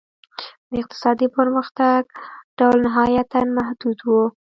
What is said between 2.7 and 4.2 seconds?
نهایتاً محدود و.